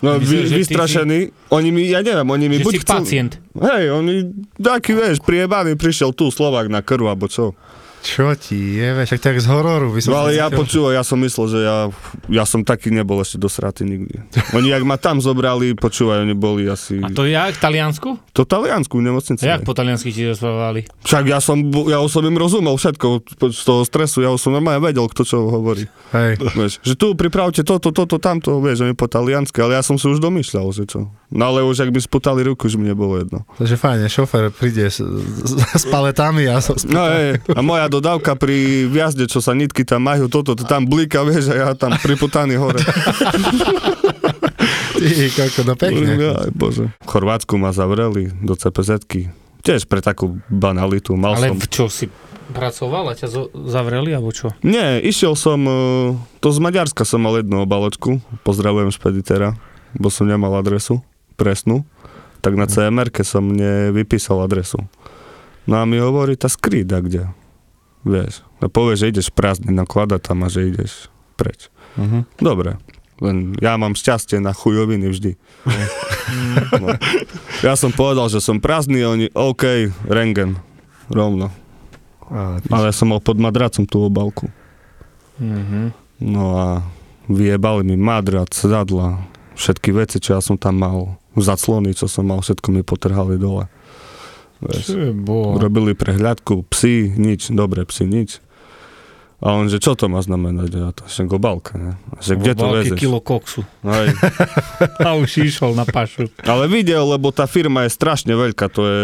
[0.01, 1.19] No, Myslíš, vy, že ty vystrašení,
[1.53, 3.33] oni mi, ja neviem, oni mi Že buď si pacient.
[3.53, 7.53] Hej, oni, taký, vieš, priebaný, prišiel tu Slovák na krv, alebo čo.
[8.01, 11.05] Čo ti je, vieš, ak tak z hororu by som No ale ja počúval, ja
[11.05, 11.79] som myslel, že ja,
[12.33, 14.25] ja som taký nebol ešte dosratý nikdy.
[14.57, 16.97] Oni, jak ma tam zobrali, počúvaj, oni boli asi...
[17.05, 18.17] A to jak, Taliansku?
[18.33, 19.45] To taliansku v nemocnici.
[19.45, 20.89] Jak po taliansky ti rozprávali?
[21.05, 21.61] Však ja som,
[21.91, 23.07] ja som im rozumel všetko
[23.53, 25.85] z toho stresu, ja som normálne vedel, kto čo hovorí.
[26.17, 26.41] Hej.
[26.57, 30.09] Vieš, že tu pripravte toto, toto, tamto, vieš, oni po taliansky, ale ja som si
[30.09, 31.13] už domýšľal, že čo.
[31.31, 33.45] No ale už ak by sputali ruku, už mi nebolo jedno.
[33.61, 38.39] Takže fajne, šofer príde s, s, s paletami a so, No hej, a moja dodávka
[38.39, 41.99] pri viazde, čo sa nitky tam majú, toto, to tam blíka, vieš, a ja tam
[41.99, 42.79] priputaný hore.
[45.01, 46.13] ty, koľko, no pekne.
[46.31, 46.93] Aj, bože.
[47.03, 49.33] V Chorvátsku ma zavreli do CPZ-ky.
[49.61, 51.19] Tiež pre takú banalitu.
[51.19, 51.59] Mal Ale som...
[51.61, 52.07] v čo si
[52.51, 54.51] pracoval a ťa zo- zavreli, alebo čo?
[54.67, 55.73] Nie, išiel som, e,
[56.43, 59.55] to z Maďarska som mal jednu obaločku, pozdravujem špeditera,
[59.95, 61.05] bo som nemal adresu
[61.39, 61.87] presnú,
[62.43, 64.83] tak na cmr som mne vypísal adresu.
[65.69, 67.31] No a mi hovorí, tá skryda kde?
[68.01, 71.69] Vieš, a povie, že ideš prázdne nakladať tam a že ideš preč.
[72.01, 72.25] Mhm.
[72.41, 72.81] Dobre,
[73.21, 75.33] len ja mám šťastie na chujoviny vždy.
[76.79, 76.95] No.
[77.67, 80.63] Ja som povedal, že som prázdny oni, OK, rengen,
[81.11, 81.51] rovno.
[82.31, 84.47] Ale, Ale som mal pod madracom tú obalku.
[85.43, 85.91] Mhm.
[86.23, 86.67] No a
[87.27, 89.27] vyjebali mi madrac, zadla,
[89.59, 90.99] všetky veci, čo ja som tam mal,
[91.35, 93.67] zaclony, čo som mal, všetko mi potrhali dole.
[95.57, 98.31] Robili prehľadku, psi, nič, dobre, psi, nič.
[99.41, 100.69] A on, že čo to má znamenať?
[100.71, 101.97] Ja to však obalka, ne?
[102.13, 102.93] A že kde to vezeš?
[102.95, 103.65] kilo koksu.
[103.81, 104.13] Hej.
[105.01, 106.29] A už išiel na pašu.
[106.39, 109.01] Ale videl, lebo tá firma je strašne veľká, to je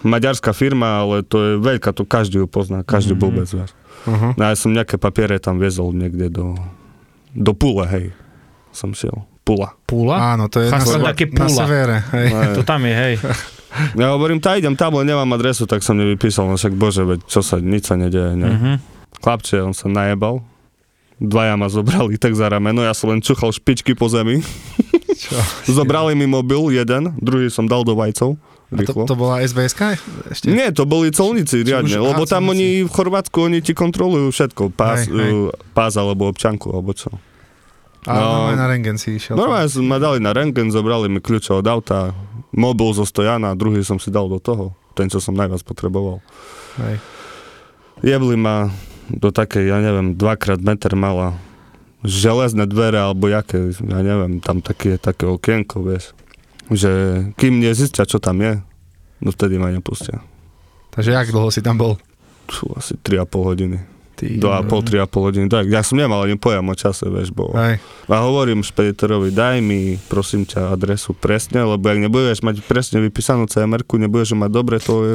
[0.00, 3.20] maďarská firma, ale to je veľká, to každý ju pozná, každý Mhm.
[3.20, 3.70] blbec, vieš.
[4.04, 4.34] uh-huh.
[4.34, 6.58] No ja som nejaké papiere tam viezol niekde do,
[7.30, 8.06] do Pule, hej.
[8.70, 9.14] Som šiel.
[9.40, 9.78] Pula.
[9.84, 10.34] Púla?
[10.34, 11.54] Áno, to je na, Chaslo sever, také na pula.
[11.56, 11.96] severe.
[12.12, 12.26] Hej.
[12.28, 12.52] Hej.
[12.52, 13.14] To tam je, hej.
[13.94, 17.20] Ja hovorím, tá idem tam, ale nemám adresu, tak som nevypísal, no však bože, veď
[17.24, 18.48] čo sa, nič sa nedeje, ne?
[18.48, 18.72] Mhm.
[19.18, 20.40] Chlapče, on sa najebal,
[21.16, 24.40] dvaja ma zobrali tak za rameno, ja som len čuchal špičky po zemi.
[25.18, 25.34] Čo?
[25.74, 28.38] Zobrali mi mobil, jeden, druhý som dal do vajcov, A
[28.70, 29.02] to, rýchlo.
[29.04, 29.74] to bola SBS?
[30.30, 30.46] Ešte?
[30.46, 32.54] Nie, to boli colníci, riadne, už- lebo tam colníci.
[32.54, 35.30] oni v Chorvátsku, oni ti kontrolujú všetko, pás, Hej, hej.
[35.30, 37.10] uh, pás alebo občanku, alebo čo.
[38.04, 38.30] Ale No.
[38.46, 39.34] normálne na rengen si išiel.
[39.34, 42.14] Normálne ma dali na rengen, zobrali mi kľúče od auta,
[42.54, 46.24] mobil zo stojana, druhý som si dal do toho, ten, čo som najviac potreboval.
[46.80, 46.96] Hej.
[48.02, 48.70] Jebli ma
[49.10, 51.34] do takej, ja neviem, dvakrát meter mala
[52.06, 56.14] železné dvere, alebo jaké, ja neviem, tam také, také okienko, vieš.
[56.70, 56.90] Že
[57.34, 58.60] kým nezistia, čo tam je,
[59.18, 60.22] no vtedy ma nepustia.
[60.94, 61.98] Takže jak dlho si tam bol?
[62.48, 63.78] Sú asi 3,5 hodiny.
[64.18, 65.46] Ty, 2,5, 3,5 hodiny.
[65.46, 67.54] Tak, ja som nemal ani pojem o čase, vieš, bo...
[67.54, 67.78] Hej.
[68.10, 73.46] A hovorím špeditorovi, daj mi, prosím ťa, adresu presne, lebo ak nebudeš mať presne vypísanú
[73.46, 75.14] cmr nebudeš mať dobre, to je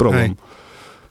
[0.00, 0.32] problém.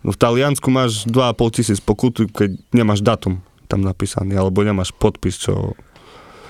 [0.01, 5.37] No v Taliansku máš 2,5 tisíc pokutu, keď nemáš datum tam napísaný, alebo nemáš podpis,
[5.37, 5.77] čo...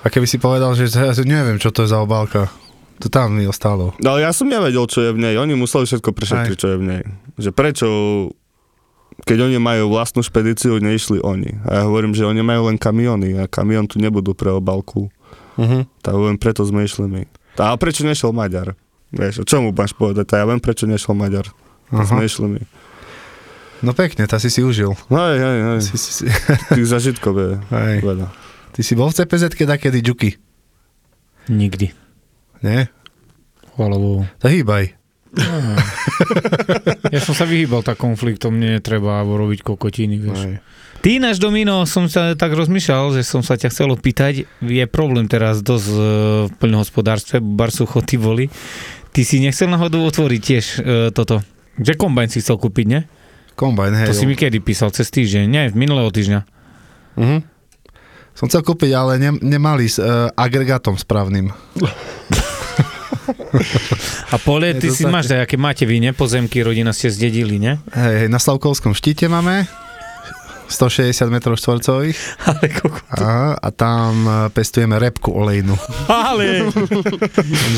[0.06, 0.88] A keby si povedal, že
[1.28, 2.48] neviem, čo to je za obálka,
[2.98, 3.94] to tam mi ostalo.
[4.02, 5.36] No ale ja som nevedel, čo je v nej.
[5.38, 6.62] Oni museli všetko prešetriť, Aj.
[6.62, 7.04] čo je v nej.
[7.38, 7.88] Že prečo,
[9.26, 11.58] keď oni majú vlastnú špedíciu, neišli oni.
[11.66, 15.10] A ja hovorím, že oni majú len kamiony a kamión tu nebudú pre obálku.
[15.58, 15.82] Uh-huh.
[16.06, 17.24] Tak hovorím, preto sme išli my.
[17.58, 18.78] A prečo nešiel Maďar?
[19.10, 20.30] Vieš, o čomu máš povedať?
[20.38, 21.50] A ja viem, prečo nešiel Maďar.
[21.90, 22.06] Aha.
[22.06, 22.62] sme išli my.
[23.82, 24.94] No pekne, tá si si užil.
[25.10, 25.80] Hej, hej, hej.
[25.86, 26.26] Si, si, si.
[26.78, 28.02] Tých zažitkov je Hej.
[28.02, 28.28] veľa.
[28.74, 30.38] Ty si bol v CPZ takedy Juky,
[31.50, 31.88] Nikdy.
[32.66, 32.90] nie?
[33.78, 34.26] Chvála Bohu.
[34.42, 34.98] Tak hýbaj.
[37.14, 40.40] Ja som sa vyhýbal tak konfliktom, mne netreba robiť kokotiny, vieš.
[40.44, 40.56] Hej.
[40.98, 45.30] Ty náš Domino, som sa tak rozmýšľal, že som sa ťa chcel opýtať, je problém
[45.30, 45.96] teraz dosť e,
[46.50, 48.50] v plnohospodárstve, bar sucho, ty boli.
[49.14, 50.78] Ty si nechcel náhodou otvoriť tiež e,
[51.14, 51.46] toto,
[51.78, 53.06] že kombajn si chcel kúpiť, ne?
[53.54, 54.08] Kombajn, hej.
[54.10, 56.40] To si mi kedy písal, cez týždeň, nie, minulého týždňa.
[57.18, 57.40] Uh-huh.
[58.38, 61.54] Som chcel kúpiť, ale ne, nemali s uh, agregátom správnym.
[64.28, 65.12] A pole, Je ty si také.
[65.12, 66.12] máš aké máte vy, ne?
[66.12, 67.80] Pozemky, rodina ste zdedili, ne?
[67.90, 69.68] Hej, na Slavkovskom štíte máme
[70.68, 73.00] 160 m štvorcových Ale koko.
[73.16, 75.80] a, a tam eh, pestujeme repku olejnú.
[76.12, 76.68] Ale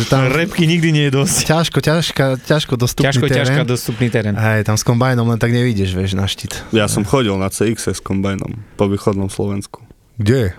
[0.09, 1.37] tam repky nikdy nie je dosť.
[1.45, 3.45] ťažko, ťažko, ťažko dostupný Ťažko, terén.
[3.45, 4.33] ťažko dostupný terén.
[4.33, 6.65] Hej, tam s kombajnom len tak nevidíš, vieš, na štít.
[6.71, 9.85] Ja som chodil na CX s kombajnom po východnom Slovensku.
[10.17, 10.57] Kde?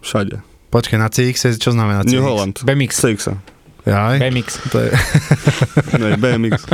[0.00, 0.38] Všade.
[0.70, 2.14] Počkaj, na CX, čo znamená CX?
[2.14, 2.54] New Holland.
[2.62, 2.94] BMX.
[2.94, 3.34] CX.
[3.86, 4.48] Jaj, BMX.
[4.66, 4.90] to je,
[6.02, 6.66] Ne, BMX.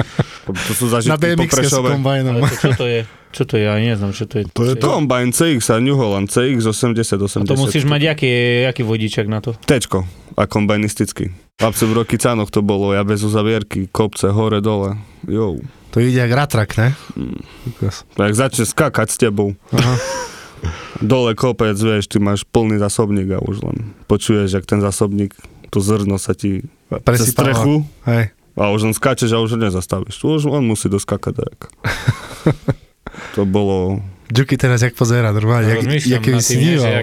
[0.49, 1.89] To sú na zažitky po BMX s Prešove.
[1.93, 2.33] kombajnom.
[2.35, 3.01] Ale to, čo to je?
[3.33, 3.65] Čo to je?
[3.65, 4.45] Ja neznám, čo to je.
[4.49, 4.77] To je?
[4.77, 7.45] Combine CX a New Holland CX 8080.
[7.45, 8.29] To musíš mať aký,
[8.65, 9.53] aký vodičak na to?
[9.55, 11.33] Tečko a kombajnistický.
[11.57, 14.97] Chlapci v Rokycánoch to bolo, ja bez uzavierky, kopce, hore, dole.
[15.25, 15.57] Jo.
[15.93, 16.97] To ide jak ratrak, ne?
[18.17, 19.53] Tak začne skakať s tebou.
[19.71, 19.95] Aha.
[21.01, 25.35] Dole kopec, vieš, ty máš plný zásobník a už len počuješ, jak ten zásobník,
[25.73, 26.61] to zrno sa ti
[26.93, 28.37] cez strechu Hej.
[28.61, 30.21] a už len skáčeš a už ho nezastavíš.
[30.21, 31.35] Už on musí doskakať.
[31.41, 31.59] Tak.
[33.35, 34.05] to bolo...
[34.33, 36.41] Juki teraz jak pozera, normálne, jak, Rozmýšľam jak keby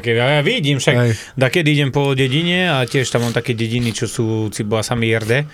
[0.02, 1.12] aké, ja, ja vidím, však Hej.
[1.38, 5.46] da keď idem po dedine a tiež tam mám také dediny, čo sú Ciboa Samierde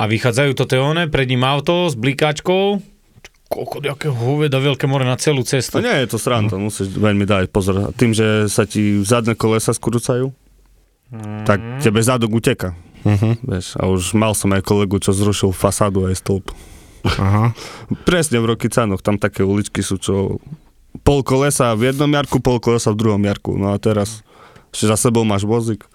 [0.00, 2.80] a vychádzajú to teóne, pred ním auto s blikáčkou,
[3.52, 5.84] koľko jakého hoveda, veľké more na celú To cestu.
[5.84, 7.92] nie je to sranda, musíš veľmi dať pozor.
[8.00, 10.32] Tým, že sa ti zadné kolesa skrúcajú,
[11.44, 12.78] tak tebe zadok uteka.
[13.00, 13.34] Uh-huh.
[13.42, 16.46] Vieš, a už mal som aj kolegu, čo zrušil fasádu aj stĺp.
[17.16, 17.56] Aha.
[18.04, 20.36] Presne v Rokycanoch, tam také uličky sú, čo
[21.00, 23.56] pol kolesa v jednom jarku, pol kolesa v druhom jarku.
[23.56, 24.20] No a teraz
[24.68, 25.88] ešte za sebou máš vozík.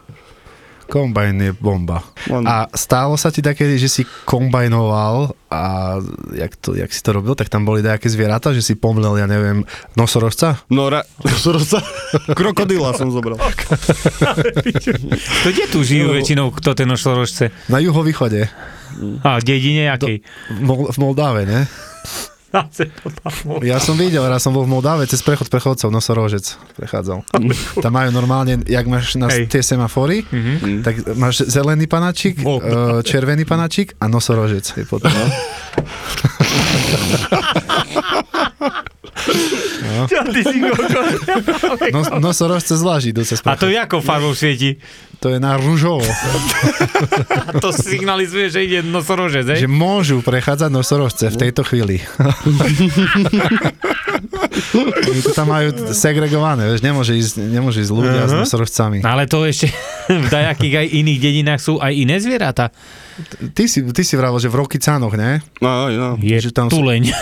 [0.85, 2.05] Kombajn je bomba.
[2.29, 5.97] On, A stálo sa ti také, že si kombajnoval a
[6.31, 9.25] jak, to, jak si to robil, tak tam boli nejaké zvieratá, že si pomlel, ja
[9.25, 10.61] neviem, nosorožca?
[10.67, 11.05] no ra-
[12.39, 13.41] krokodila som zobral.
[15.43, 17.49] To kde tu žijú väčšinou, kto ten nošlorožce?
[17.67, 18.47] Na juhovýchode,
[19.21, 20.21] A dedine akej?
[20.49, 20.89] v, Mol-
[22.63, 23.65] v Moldáve, ne?
[23.65, 27.21] Ja som videl, raz som bol v Moldáve, cez prechod prechodcov, nosorožec prechádzal.
[27.77, 29.47] Tam majú normálne, jak máš na Hej.
[29.47, 30.81] tie semafory, Mhm.
[30.81, 32.57] tak máš zelený panačik, Bol.
[32.57, 35.11] e, červený panačik a nosorožec je potom.
[39.95, 40.03] No?
[40.11, 40.57] Čo ty si
[41.95, 44.75] No, nosorožce zvlášť idú cez A to jakou farbou svieti?
[45.23, 46.03] To je na rúžovo.
[47.63, 49.71] To signalizuje, že ide nosorožec, že hej?
[49.71, 52.03] môžu prechádzať nosorožce v tejto chvíli.
[55.09, 58.41] Oni to tam majú segregované, vieš, nemôže ísť, nemôže ísť ľudia s Aha.
[58.43, 58.97] nosorožcami.
[59.01, 59.71] No ale to ešte
[60.11, 62.69] v dajakých aj iných dedinách sú aj iné zvieratá.
[63.55, 65.39] Ty si, ty si vravel, že v Rokycánoch, ne?
[65.63, 66.09] No, no.
[66.19, 67.15] Je Že tam sú- tuleň.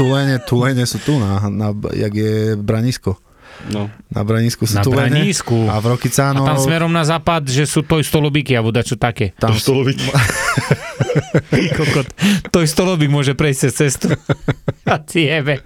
[0.00, 3.20] Tulene, tulene sú tu, na, na, jak je Branisko.
[3.68, 3.92] no.
[4.08, 5.12] Na Branisku sú Na tulene.
[5.12, 5.68] Branísku.
[5.68, 6.48] A v A Rokycánoch...
[6.48, 9.36] tam smerom na západ, že sú toj stolobíky, alebo dačo také.
[9.36, 9.96] tam To stoloviť.
[11.52, 12.08] Ty kokot.
[12.48, 14.08] Toj stolobík môže prejsť cez cestu.
[14.88, 15.60] A ti jebe.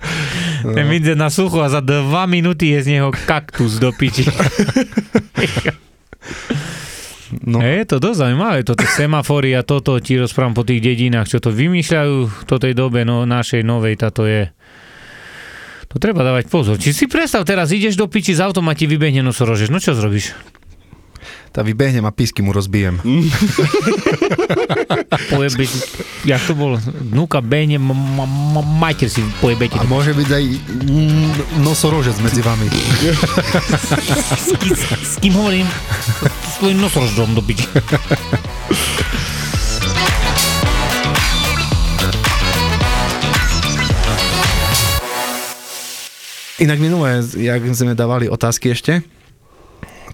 [0.67, 4.27] Ten ide na sucho a za dva minúty je z neho kaktus do piči.
[7.45, 7.65] No.
[7.65, 11.49] Je to dosť zaujímavé, toto semafory a toto ti rozprávam po tých dedinách, čo to
[11.49, 14.53] vymýšľajú v tej dobe no, našej novej, táto je...
[15.95, 16.77] To treba dávať pozor.
[16.77, 19.71] Či si predstav, teraz ideš do piči z autom a ti vybehne nosorožec.
[19.71, 20.35] No čo zrobíš?
[21.55, 22.99] Tá vybehnem a písky mu rozbijem.
[25.31, 25.71] Pojebe,
[26.27, 26.83] jak to bolo?
[26.83, 28.27] Vnúka behne, m- m-
[28.59, 29.79] m- majter si pojebete.
[29.79, 32.67] A môže byť aj mm, nosorožec medzi vami.
[34.35, 35.71] S, kým- s kým hovorím?
[36.27, 37.71] S tvojim nosoroždom do piči.
[46.55, 49.03] Inak minulé, jak sme dávali otázky ešte,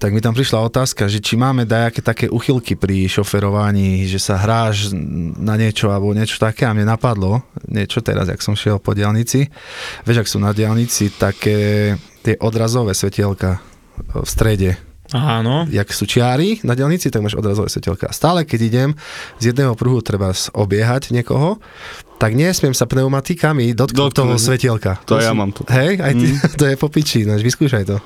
[0.01, 4.41] tak mi tam prišla otázka, že či máme dajaké také uchylky pri šoferovaní, že sa
[4.41, 4.97] hráš
[5.37, 9.53] na niečo alebo niečo také a mne napadlo niečo teraz, jak som šiel po diálnici.
[10.09, 13.61] Vieš, ak sú na diálnici také tie odrazové svetielka
[14.01, 14.81] v strede,
[15.13, 15.67] Áno.
[15.67, 18.15] jak sú čiary na diálnici, tak máš odrazové svetelka.
[18.15, 18.89] Stále, keď idem
[19.43, 21.59] z jedného pruhu treba obiehať niekoho,
[22.23, 24.93] tak nesmiem sa pneumatikami dotknúť Dotknúť, toho svetielka.
[25.11, 25.67] To ja mám to.
[25.67, 26.27] Hej, aj ty,
[26.61, 27.99] to je po piči, no, vyskúšaj to.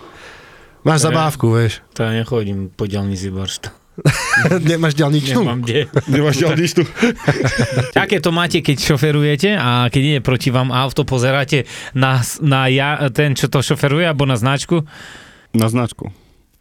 [0.85, 1.73] Máš To je- zabávku, vieš.
[1.97, 3.73] To ja nechodím po diálnici baršta.
[4.71, 5.39] Nemáš ďalničnú.
[5.47, 5.87] Nemám kde.
[6.11, 6.83] Nemáš ďalničnú.
[8.05, 13.07] Aké to máte, keď šoferujete a keď ide proti vám auto, pozeráte na, na ja,
[13.15, 14.83] ten, čo to šoferuje, alebo na značku?
[15.55, 16.11] Na značku.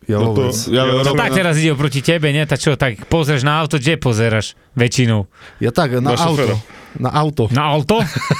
[0.05, 0.53] Ja No to-.
[0.69, 2.45] Ja, Ja ja, No tak teraz ide proti tebe, nie?
[2.45, 5.25] Tak čo, tak pozrieš na auto, kde pozeráš väčšinou?
[5.57, 6.59] Ja tak, na, Na šoféra.
[6.95, 7.49] Na auto.
[7.49, 7.99] Na auto?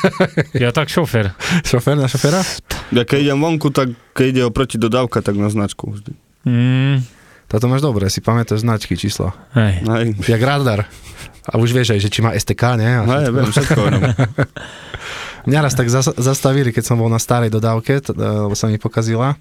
[0.55, 1.33] ja tak šofer.
[1.61, 2.41] Šofér na šoféra?
[2.89, 6.13] ja keď idem vonku, tak keď ide oproti dodávka, tak na značku vždy.
[6.43, 7.01] Mm,
[7.45, 9.33] Táto máš dobre, si pamätáš značky, čísla.
[9.53, 9.81] hej.
[9.81, 10.05] Hej.
[10.27, 10.85] Jak radar.
[11.43, 12.87] A už vieš aj, že či má STK, nie?
[12.89, 14.01] A Hej, viem, všetko viem.
[15.45, 18.77] Mňa raz tak zas- zastavili, keď som bol na starej dodávke, t- lebo sa mi
[18.77, 19.35] pokazila.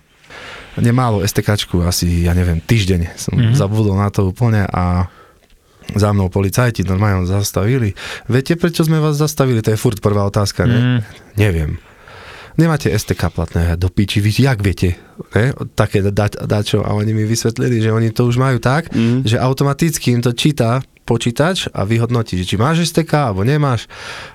[0.74, 3.40] Nemálo STKčku, asi, ja neviem, týždeň som Mhm.
[3.44, 3.54] mm-hmm.
[3.54, 5.06] zabudol na to úplne a
[5.90, 7.92] za mnou policajti normálne zastavili.
[8.26, 9.60] Viete, prečo sme vás zastavili?
[9.60, 10.78] To je furt prvá otázka, ne?
[10.78, 11.00] Mm,
[11.34, 11.70] Neviem.
[12.52, 15.00] Nemáte STK platné do piči, vy jak viete?
[15.32, 15.56] Ne?
[15.70, 16.04] Také
[16.38, 19.24] dačo a oni mi vysvetlili, že oni to už majú tak, Mhm.
[19.24, 23.88] že automaticky im to číta počítač a vyhodnotí, že či máš STK alebo nemáš.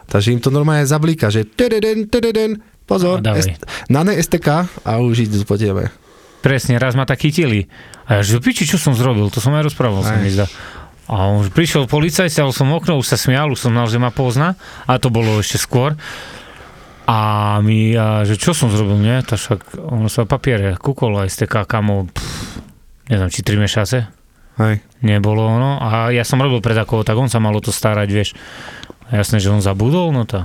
[0.06, 3.38] Takže im to normálne zablíka, že tededen, tededen, pozor, No.
[3.38, 3.54] S-
[3.86, 4.48] na ne STK
[4.82, 5.94] a už idú po tebe.
[6.40, 7.70] Presne, raz ma tak chytili.
[8.04, 10.22] A ja, že piči, čo som zrobil, to som aj rozprával, sa Aj.
[10.22, 10.48] mi zdá.
[11.08, 14.12] A už prišiel policajt, stiahol som okno, už sa smial, už som znal, že ma
[14.12, 14.60] pozná.
[14.84, 15.96] A to bolo ešte skôr.
[17.08, 17.20] A
[17.64, 19.16] mi, a, že čo som zrobil, nie?
[19.32, 22.60] To však, ono sa papiere, kúkol aj STK, kamo, pff,
[23.08, 24.00] neviem, či 3 mešace
[24.58, 24.84] Hej.
[25.06, 25.80] nebolo ono.
[25.80, 28.36] A ja som robil pred ako, tak on sa mal o to starať, vieš.
[29.08, 30.44] A jasné, že on zabudol, no to.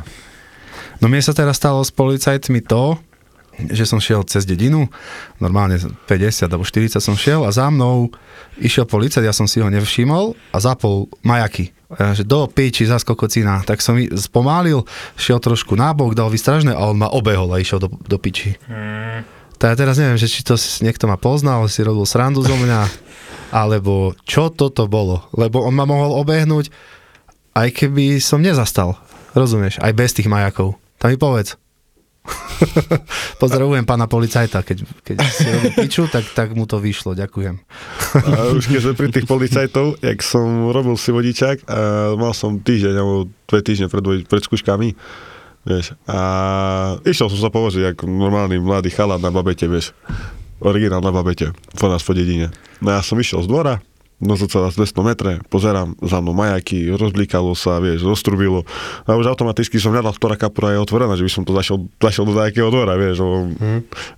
[1.02, 3.02] No mne sa teraz stalo s policajtmi to,
[3.58, 4.88] že som šiel cez dedinu,
[5.36, 8.08] normálne 50 alebo 40 som šiel a za mnou
[8.56, 11.72] išiel policajt, ja som si ho nevšimol a zapol majaky.
[11.92, 13.60] Že do piči, zas kokocina.
[13.68, 14.88] Tak som spomalil,
[15.20, 18.56] šiel trošku nábok, dal vystražné a on ma obehol a išiel do, do piči.
[19.60, 22.88] Tak ja teraz neviem, že či to niekto ma poznal, si robil srandu zo mňa,
[23.52, 25.28] alebo čo toto bolo.
[25.36, 26.72] Lebo on ma mohol obehnúť,
[27.52, 28.96] aj keby som nezastal.
[29.36, 29.76] Rozumieš?
[29.78, 30.80] Aj bez tých majakov.
[30.96, 31.61] Tam mi povedz.
[33.42, 37.58] Pozdravujem pána policajta, keď, keď si robí piču, tak, tak mu to vyšlo, ďakujem.
[38.14, 41.78] A už keď sme pri tých policajtov, jak som robil si vodičák a
[42.14, 44.94] mal som týždeň alebo dve týždne pred, pred skúškami,
[45.66, 46.18] vieš, a
[47.02, 49.90] išiel som sa povoziť ako normálny mladý chalán na babete, vieš,
[50.62, 52.54] originál na babete, po nás po dedine.
[52.78, 53.82] No ja som išiel z dvora,
[54.22, 58.62] no za celá 200 metre, pozerám za mnou majaky, rozblíkalo sa, vieš, roztrubilo
[59.02, 62.24] a už automaticky som hľadal, ktorá kapura je otvorená, že by som to zašiel, zašiel
[62.30, 63.50] do nejakého dvora, vieš, lebo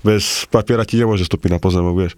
[0.04, 2.12] bez papiera ti nemôže stúpiť na pozemok, vieš.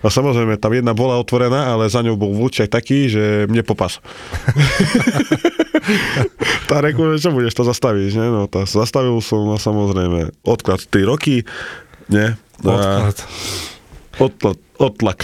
[0.00, 4.00] A samozrejme, tam jedna bola otvorená, ale za ňou bol vlček taký, že mne popas.
[6.70, 8.26] tá reku, že čo budeš to zastaviť, ne?
[8.32, 11.44] No, tá, zastavil som a samozrejme odklad 3 roky,
[12.08, 12.32] nie?
[12.64, 13.12] No a
[14.16, 15.20] Odklad, odtlak.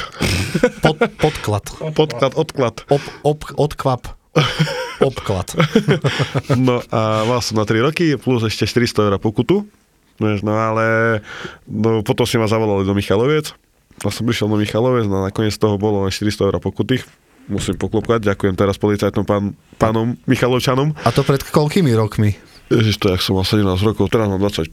[0.85, 1.65] Pod, podklad.
[1.97, 2.77] Podklad, odklad.
[2.93, 4.13] Ob, ob, odkvap.
[5.01, 5.49] Obklad.
[6.61, 9.65] No a mal som na 3 roky, plus ešte 400 eur pokutu.
[10.21, 11.19] No ale
[11.65, 13.57] no, potom si ma zavolali do Michaloviec.
[14.05, 17.01] A som prišiel do Michaloviec, no a nakoniec toho bolo len 400 eur pokuty.
[17.51, 20.95] Musím poklopkať, ďakujem teraz policajtom pán, pánom Michalovčanom.
[21.03, 22.39] A to pred koľkými rokmi?
[22.71, 24.71] Ježiš, to jak som mal 17 rokov, teraz mám 25,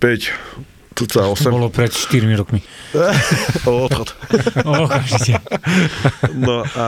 [0.96, 2.60] 8, Bolo pred 4 rokmi.
[3.66, 4.16] odchod.
[4.66, 5.40] Okamžite.
[6.36, 6.88] No a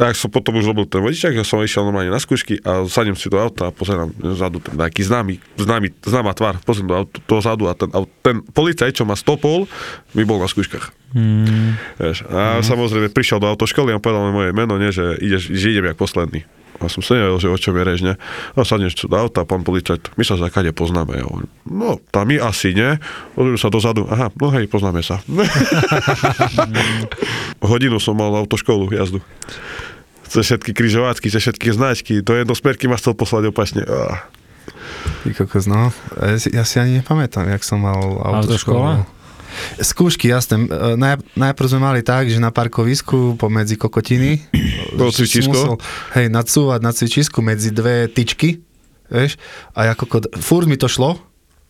[0.00, 3.12] tak som potom už robil ten vodičák, ja som išiel normálne na skúšky a sadím
[3.20, 7.20] si do auta a pozerám zadu ten nejaký známy, známy, známa tvár, pozriem do auta,
[7.20, 7.92] toho zadu a ten,
[8.24, 9.68] ten policajt, čo ma stopol,
[10.16, 10.96] mi bol na skúškach.
[11.12, 15.52] Mm, Vieš, a samozrejme prišiel do autoškoly a povedal mi moje meno, nie, že, ideš,
[15.52, 16.48] že idem jak posledný.
[16.80, 18.16] A som sa nevedel, že o čom je reč, ne?
[18.56, 21.12] A sadneš do auta, pán policajt, my sa za kade poznáme.
[21.12, 22.96] Ja hovorím, no, tam my asi, nie?
[23.36, 25.20] Pozriem sa dozadu, aha, no hej, poznáme sa.
[27.60, 29.20] Hodinu som mal autoškolu jazdu.
[30.24, 33.84] Cez všetky križovatky, cez všetky značky, do jednosmerky ma chcel poslať opačne.
[33.84, 34.24] Ah.
[35.20, 35.92] Ty kokos, no.
[36.16, 39.04] Ja si, ja si ani nepamätám, jak som mal autoškolu.
[39.04, 39.19] Autoškola?
[39.80, 40.66] Skúšky, jasné.
[40.66, 44.40] E, Naj, najprv sme mali tak, že na parkovisku pomedzi kokotiny
[44.98, 45.50] Bolo že si cvičisko?
[45.50, 45.74] musel,
[46.18, 48.62] hej, nadsúvať na cvičisku medzi dve tyčky,
[49.10, 49.38] vieš,
[49.74, 51.18] a ja kokot, furt mi to šlo,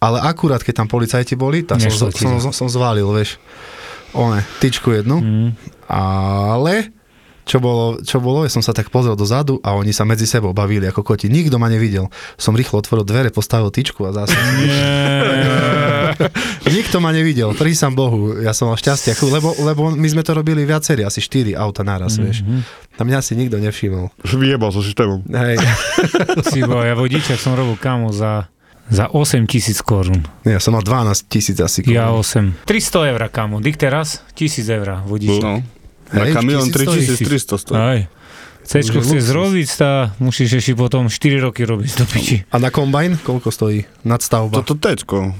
[0.00, 3.36] ale akurát, keď tam policajti boli, tak som, som, som, som zvalil, vieš.
[4.16, 5.50] One, tyčku jednu, mm.
[5.86, 6.90] ale
[7.50, 10.54] čo bolo, čo bolo, ja som sa tak pozrel dozadu a oni sa medzi sebou
[10.54, 11.26] bavili ako koti.
[11.26, 12.06] Nikto ma nevidel.
[12.38, 14.38] Som rýchlo otvoril dvere, postavil tyčku a zase...
[16.70, 20.62] Nikto ma nevidel, prísam Bohu, ja som mal šťastie, lebo, lebo my sme to robili
[20.62, 22.46] viacerí, asi 4 auta naraz, vieš.
[22.94, 24.14] A mňa si nikto nevšimol.
[24.22, 25.26] Vyjebal so systémom.
[25.26, 25.58] Hej,
[26.54, 28.46] Si bol, ja vodičak som robil kamo za,
[28.86, 30.22] za 8 tisíc korún.
[30.46, 31.82] ja som mal 12 tisíc asi.
[31.90, 32.54] Ja korún.
[32.62, 32.68] 8.
[32.68, 33.58] 300 eur, kamo.
[33.58, 35.42] Dik teraz 1000 eur vodičak.
[35.42, 35.79] No.
[36.10, 37.78] Na Hej, kamión 1300 3300 stojí.
[37.78, 38.00] Aj.
[38.60, 42.36] Cečko chceš zrobiť, tá musíš ešte potom 4 roky robiť do piči.
[42.54, 43.88] A na kombajn koľko stojí?
[44.06, 44.62] Nadstavba.
[44.62, 45.34] Toto tečko.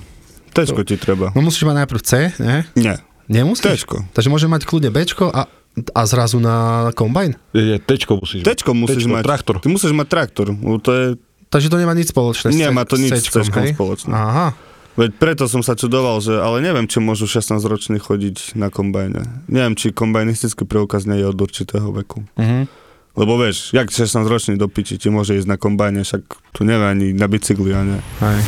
[0.51, 1.31] Tečko ti treba.
[1.37, 2.11] No musíš mať najprv C,
[2.43, 2.67] ne?
[2.75, 2.99] Nie.
[3.31, 3.87] Nemusíš?
[3.87, 4.03] Tečko.
[4.11, 5.47] Takže môže mať kľudne Bčko a,
[5.95, 7.39] a zrazu na kombajn?
[7.55, 8.43] Je, je, tečko musíš.
[8.43, 9.23] Tečko musíš Tečko, mať.
[9.23, 9.55] traktor.
[9.63, 10.47] Ty musíš mať traktor.
[10.83, 11.07] To je,
[11.51, 14.11] Takže to nemá nič spoločné s nemá to nič s spoločné.
[14.15, 14.55] Aha.
[15.01, 19.49] Veď preto som sa čudoval, že ale neviem, či môžu 16-roční chodiť na kombajne.
[19.49, 22.21] Neviem, či kombajnistický preukaz nie je od určitého veku.
[22.37, 22.69] Mhm.
[23.17, 27.07] Lebo vieš, jak 16-ročný do piči ti môže ísť na kombajne, však tu nevie ani
[27.17, 27.83] na bicykli, a.
[27.97, 28.39] Hej.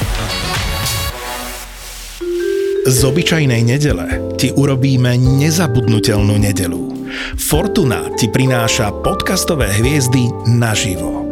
[2.87, 7.11] Z obyčajnej nedele ti urobíme nezabudnutelnú nedelu.
[7.41, 11.32] Fortuna ti prináša podcastové hviezdy naživo.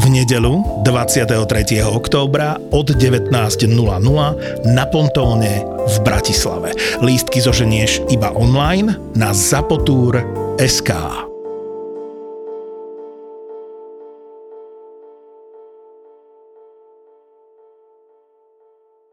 [0.00, 1.84] V nedelu 23.
[1.84, 6.72] októbra od 19.00 na Pontóne v Bratislave.
[7.04, 10.90] Lístky zoženieš iba online na zapotur.sk.